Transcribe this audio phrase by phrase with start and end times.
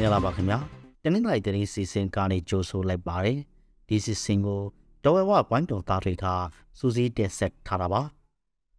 [0.00, 0.58] ္ဂလာပါခင်ဗျာ
[1.02, 3.38] တနင်္လာရီသတင်းစီစဉ်ကနေကြိုဆိုလိုက်ပါတယ်
[3.88, 4.60] ဒီစီစဉ်ကို
[5.04, 6.26] တော်ဝဲဝဝိုင်းတော်သားတွေက
[6.78, 8.02] စူးစီးတင်ဆက်ထားတာပါ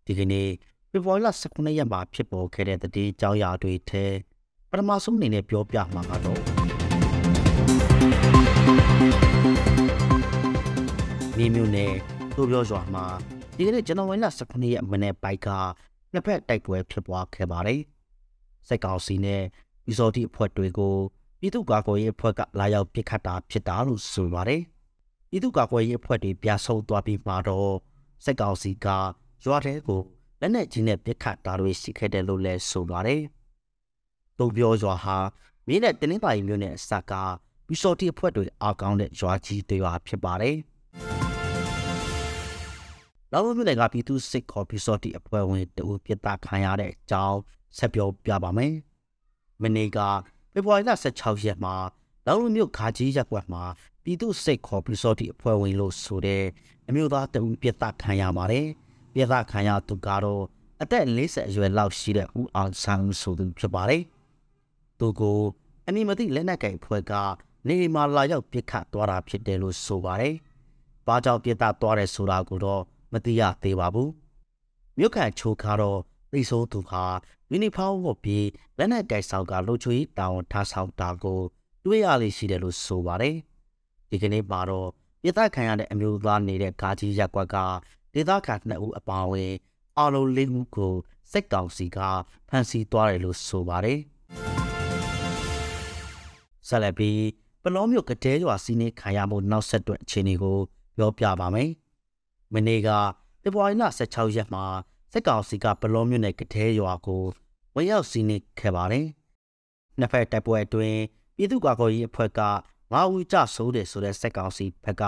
[0.05, 0.47] ဒီကနေ့
[0.89, 4.05] ဖေဖော်ဝါရီလ19ရက်မှာဖြစ်ပေါ်ခဲ့တဲ့တတိအကြောင်းအရာတွေထဲ
[4.69, 6.41] ပထမဆုံးအနေနဲ့ပြောပြမှာကတော့
[11.37, 11.93] မြေမြို့နယ်
[12.35, 13.05] သူပြောရွာမှာ
[13.55, 15.47] ဒီကနေ့ဇန်နဝါရီလ19ရက်မနေ့ပိုက်က
[16.13, 17.81] နှစ်ဖက်တိုက်ပွဲဖြစ်ပွားခဲ့ပါတယ်
[18.67, 19.43] စိတ်ကောင်းစီနဲ့
[19.91, 20.95] ပီစော်တီအဖွဲ့တွေကို
[21.39, 24.61] ပြည်သူ့ကာကွယ်ရေးအဖွဲ့ကလာရောက်ပစ်ခတ်တာဖြစ်တာလို့ဆိုပါတယ်။
[25.29, 27.73] ပြည်သူ့ကာကွယ်ရေးအဖွဲ့တွေပြဆုတ်သွားပြီးမှတော့
[28.23, 28.87] စိတ်ကောင်းစီက
[29.43, 30.01] ရွာထဲကို
[30.39, 33.21] လက်နက်ကြီးနဲ့ပစ်ခတ်တာတွေရှိခဲ့တယ်လို့လည်းဆိုပါတယ်။
[34.39, 35.17] တုံပြောရွာဟာ
[35.67, 37.13] မင်းနဲ့တင်းင်းပါရီမျိုးနဲ့အစက
[37.67, 40.55] ပီစော်တီအဖွဲ့တွေအားကောင်းတဲ့ရွာကြီးတွေဟာဖြစ်ပါတယ်။
[43.31, 47.39] နောက်မျိုးတွေကပြည်သူစစ်ခေါ်ပီစော်တီအဖွဲ့ဝင်တူပြစ်တာခံရတဲ့အကြောင်း
[47.77, 48.73] ဆက်ပြောပြပါမယ်။
[49.63, 49.99] မနေ့က
[50.53, 51.75] ဖေဖော်ဝါရီလ16ရက်မှာ
[52.25, 53.63] လောင်လူမျိုးခါကြီးရက်ွက်မှာ
[54.03, 56.43] ပြည်သူစိတ်ခေါ်ပြီးစောတိအဖွဲ့ဝင်လို့ဆိုတဲ့
[56.87, 58.67] အမျိုးသားတဦးပြစ်ဒဏ်ခံရပါတယ်။
[59.13, 60.43] ပြစ်ဒဏ်ခံရသူကတော့
[60.81, 64.03] အသက်40အရွယ်လောက်ရှိတဲ့ဦးအောင်ဆန်းဆိုသူဖြစ်ပါတယ်။
[64.99, 65.39] သူကို
[65.87, 67.13] အမည်မသိလက်နက်ကင်အဖွဲ့က
[67.67, 70.35] နေမှာလာရောက်ပစ်ခတ်သွားတာဖြစ်တယ်လို့ဆိုပါတယ်။
[71.07, 72.81] ဘာကြောင့်ပြစ်ဒဏ်သွားတယ်ဆိုတာကိုတော့
[73.13, 74.09] မသိရသေးပါဘူး။
[74.97, 75.99] မြို့ခံချိုကတော့
[76.31, 77.03] သိဆုံးသူဟာ
[77.51, 81.39] ယူနီဖောင်းဝတ်ပြီးလက်နက်ကိုက်ဆောင်ကလှုပ်ချွေးတောင်ထားဆောင်တာကို
[81.85, 83.35] တွေ့ရလိမ့်ရှိတယ်လို့ဆိုပါတယ်။
[84.09, 84.89] ဒီကနေ့မှာတော့
[85.21, 87.57] ပြည်သားခံရတဲ့အမျိုးသားနေတဲ့ဂါကြီးရက်ကွက်က
[88.13, 89.51] ဒေသခံနှစ်ဦးအပါအဝင်
[89.97, 90.93] အလုံးလေးဦးကို
[91.31, 91.97] စိတ်ကောင်စီက
[92.49, 93.99] ဖမ်းဆီးသွားတယ်လို့ဆိုပါတယ်။
[96.67, 97.21] ဆက်လက်ပြီး
[97.63, 100.59] ပလောမျိုးကတဲရွာစီးနေခံရမှုနောက်ဆက်တွဲအခြေအနေကို
[100.97, 101.69] ပြောပြပါမယ်။
[102.53, 102.89] မနေ့က
[103.41, 104.63] ဖေဖော်ဝါရီလ16ရက်မှာ
[105.11, 107.23] စစ်ကောင်စီကဘလောမြို့နယ်ကတဲရွာကို
[107.75, 109.07] ဝင်ရောက်စီးနင်းခဲ့ပါတယ်။
[109.99, 110.99] နှစ်ဖက်တိုက်ပွဲအတွင်း
[111.35, 112.41] ပြည်သူ့ကာကွယ်ရေးအဖွဲ့က
[112.93, 115.03] ငါးဦးကြဆိုးတယ်ဆိုတဲ့စစ်ကောင်စီဘက်က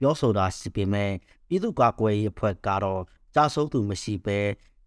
[0.00, 1.12] ပြောဆိုတာစီပေမဲ့
[1.48, 3.02] ပြည်သူ့ကာကွယ်ရေးအဖွဲ့ကတော့
[3.34, 4.38] ကြဆိုးသူမရှိဘဲ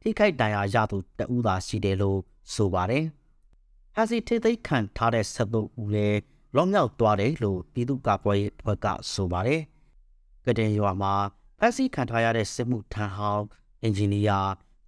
[0.01, 2.19] ထိခိုက်ဒဏ်ရာရသူတဦးသာရှိတယ်လို့
[2.53, 3.05] ဆိုပါတယ်။
[3.95, 6.19] ဟာစီထိသိခံထားတဲ့ဆက်သူဦးလည်း
[6.55, 9.61] လောမြောက်သွားတယ်လို့ပြည်သူ့ကာကွယ်ရေးအဖွဲ့ကဆိုပါတယ်။
[10.45, 11.13] ကတဲ့ရွာမှာ
[11.59, 13.45] ဖက်စီခံထားရတဲ့စစ်မှုထမ်းဟောင်း
[13.83, 14.39] အင်ဂျင်နီယာ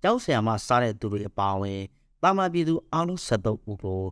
[0.02, 1.81] ကျောင်းဆရာမစားတဲ့သူတွေအပါအဝင်
[2.22, 4.03] တာမန်ပြည်သူအားလုံး73ဦးကို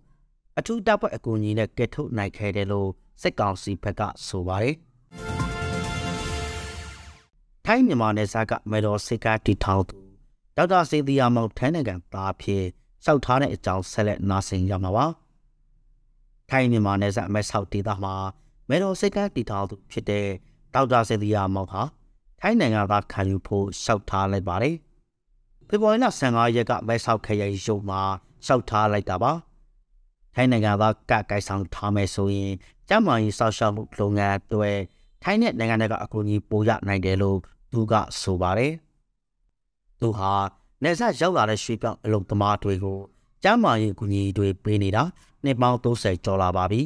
[0.58, 2.90] အထူးတပ်ဖွဲ့အကူအညီနဲ့ကယ်ထုတ်နိုင်ခဲ့တယ်လို့
[3.22, 4.76] စစ်ကောင်စီဘက်ကဆိုပါတယ်။
[7.66, 9.96] ထိုင်းမြန်မာနယ်စပ်ကမေတော်စစ်ကားတီထောင်သူ
[10.56, 12.64] ဒေါက်တာစေတီယာမောင်ထန်းနိုင်ငံသားဖြစ်
[13.06, 15.06] စောက်ထားတဲ့အကြောင်းဆက်လက်နားဆင်ရမှာပါ။
[16.50, 18.16] ထိုင်းမြန်မာနယ်စပ်အမဲဆောက်ဒေသမှာ
[18.70, 20.28] မေတော်စစ်ကားတီထောင်သူဖြစ်တဲ့
[20.74, 21.82] ဒေါက်တာစေတီယာမောင်ဟာ
[22.42, 24.76] ထိုင်းနိုင်ငံသားခံယူဖို့ရှောက်ထားလိုက်ပါတယ်။
[25.68, 28.02] ဖေဖော်ဝါရီလ15ရက်ကမဲဆောက်ခရိုင်ရုံမှာ
[28.46, 29.32] ရှောက်ထားလိုက်တာပါ
[30.36, 32.54] ထိုင်းနိုင်ငံသားကကိုက်ဆောင်ထားမယ်ဆိုရင်
[32.90, 34.72] ကျမကြီးဆောက်ရှောက်မှုလုပ်ငန်းတွေ
[35.24, 37.38] ထိုင်းနဲ့နိုင်ငံတကာအကူအညီပို့ရနိုင်တယ်လို့
[37.72, 38.74] သူကဆိုပါတယ်
[40.00, 40.34] သူဟာ
[40.84, 43.00] နေဆက်ရောက်လာတဲ့ရွှေပြောင်းအလုပ်သမားတွေကို
[43.44, 45.04] ကျမကြီးအကူအညီတွေပေးနေတာ
[45.44, 46.82] နှစ်ပေါင်း30ကျော်လာပါပြီ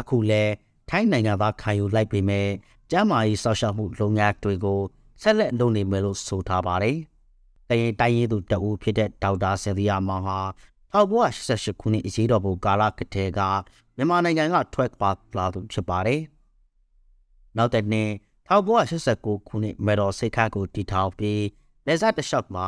[0.00, 0.42] အခုလဲ
[0.90, 2.48] ထိုင်းနိုင်ငံသားခံယူလိုက်ပေမဲ့
[2.90, 4.80] ကျမကြီးဆောက်ရှောက်မှုလုပ်ငန်းတွေကို
[5.22, 6.96] ဆက်လက်လုပ်နေမယ်လို့ဆိုထားပါတယ်
[7.68, 10.38] တရင်တိုင်းရင်းသူတအူးဖြစ်တဲ့ဒေါက်တာဆယ်သီယာမောင်ဟာ
[10.94, 13.40] 1988ခုနှစ်အရေးတော်ပုံကာလကတည်းက
[13.96, 16.20] မြန်မာနိုင်ငံကထွက်ပါလာသူဖြစ်ပါတယ်။
[17.56, 18.10] နောက်တဲ့နှစ်
[18.50, 21.44] 1989ခုနှစ်မေတော်စိတ်ခတ်ကိုတည်ထောင်ပြီး
[21.86, 22.66] လက်ဆက်တလျှောက်မှာ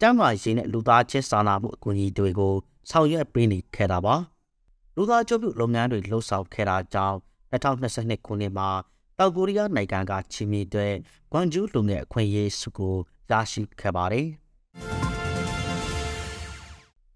[0.00, 2.54] ကျမ်းမာရေးနဲ့လူသားချင်းစာနာမှုအကူအညီတွေကို
[2.90, 4.14] ဆောင်ရွက်ပေးနေခဲ့တာပါ။
[4.96, 7.16] လူသားချုပ်ပြုလုပ်ငန်းတွေလှုပ်ဆောင်ခဲ့တာကြောင့်
[7.52, 8.70] 2022ခုနှစ်မှာ
[9.18, 10.92] တောင်ကိုရီးယားနိုင်ငံကချီမီတဲ့
[11.32, 12.94] ဂွမ်ဂျူးလူငယ်အခွင့်အရေးစုကို
[13.30, 14.26] ရရှိခဲ့ပါတယ်။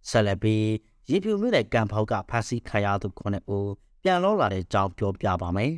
[0.09, 0.67] ဆက်လက်ပြီး
[1.11, 3.71] ရေဖြူမြို့နယ်ကံဖောက်ကဖမ်းဆီးခံရသူ9ဦး
[4.03, 5.73] ပြန်လောလာတဲ့အကြောင်းပြောပြပါမယ်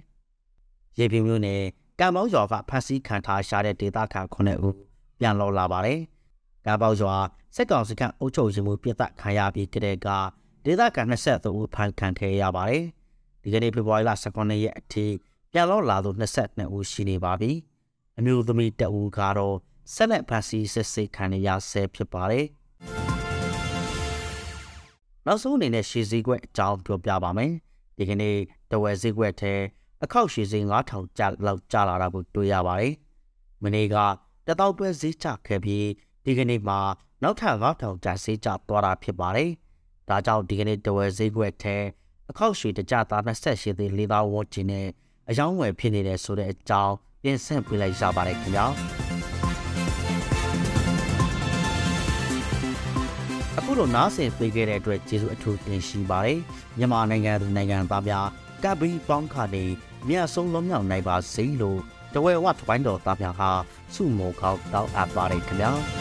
[0.99, 1.61] ။ရေဖြူမြို့နယ်
[2.01, 4.75] ကံပေါရွာကဖမ်းဆီးခံထားရှာတဲ့ဒေသခံ9ဦး
[5.19, 6.01] ပြန်လောလာပါတယ်။
[6.67, 7.15] ကံပေါရွာ
[7.57, 10.09] စက်ကောင်စခန့်အုပ်ချုပ်ရေးမှူးပြတ်သက်ခံရပြီးတဲ့က
[10.65, 12.85] ဒေသခံ23ဦးဖမ်းခံခဲ့ရပါတယ်။
[13.43, 15.07] ဒီကနေ့ဖေဖော်ဝါရီလ19ရက်အထိ
[15.53, 16.11] ပြန်လောလာသူ
[16.43, 17.51] 22ဦးရှိနေပါပြီ။
[18.19, 19.57] အမျိုးသမီးတဦးကတော့
[19.95, 22.47] ဆက်လက်ဖမ်းဆီးစစ်ဆေးခံရဆဲဖြစ်ပါတယ်။
[25.27, 27.53] နောက်ဆုံးအနေနဲ့ရှည်စည်းခွက်အကြောင်းပြောပြပါမယ်။
[27.97, 28.37] ဒီကနေ့
[28.71, 29.55] တဝယ်စည်းခွက်ထဲ
[30.05, 32.95] အခောက်ရှည်စည်း9000ကျလောက်ကျလာတာကိုတွေ့ရပါတယ်။
[33.63, 33.97] မနေ့က
[34.47, 35.87] တတောက်တွဲစည်းချခဲ့ပြီး
[36.25, 36.79] ဒီကနေ့မှာ
[37.23, 39.51] နောက်ထပ်9000ကျစည်းချသွားတာဖြစ်ပါတယ်။
[40.09, 41.77] ဒါကြောင့်ဒီကနေ့တဝယ်စည်းခွက်ထဲ
[42.31, 44.89] အခောက်ရှည်တကြသား28သေး၄သောင်းဝန်းကျင်နဲ့
[45.31, 48.67] အယောင်းဝယ်ဖြစ်နေတဲ့ဆိုတဲ့အကြောင်းပြင်ဆင်ပြလိုက်ရပါတယ်ခင်ဗျာ။
[53.59, 56.39] အခုလလိုနားဆင်ပေးခဲ့တဲ့အတွက်ကျေးဇူးအထူးတင်ရှိပါတယ်
[56.79, 58.27] မြန်မာနိုင်ငံသူနိုင်ငံသားများ
[58.63, 59.65] ကပ်ပြီးပေါင်းခါနေ
[60.09, 61.81] မြတ်ဆုံးလုံးမြောက်နိုင်ပါစေလို့
[62.15, 63.51] တဝဲဝတ်ပိုင်းတော်သားများဟာ
[63.95, 66.00] စုမောကောက်တောက်အပ်ပါတယ်ခင်ဗျာ